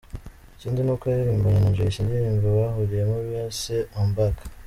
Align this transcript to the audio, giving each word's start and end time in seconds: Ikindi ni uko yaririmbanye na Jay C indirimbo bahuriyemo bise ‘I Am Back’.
Ikindi 0.55 0.79
ni 0.83 0.91
uko 0.93 1.03
yaririmbanye 1.11 1.59
na 1.61 1.73
Jay 1.75 1.91
C 1.93 1.95
indirimbo 2.01 2.47
bahuriyemo 2.59 3.15
bise 3.27 3.75
‘I 3.83 3.85
Am 3.99 4.09
Back’. 4.15 4.35